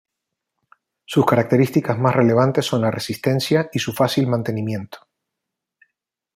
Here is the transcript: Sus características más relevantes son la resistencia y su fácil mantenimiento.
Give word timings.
Sus 1.05 1.27
características 1.27 1.99
más 1.99 2.15
relevantes 2.15 2.65
son 2.65 2.81
la 2.81 2.89
resistencia 2.89 3.69
y 3.71 3.77
su 3.77 3.93
fácil 3.93 4.25
mantenimiento. 4.25 4.97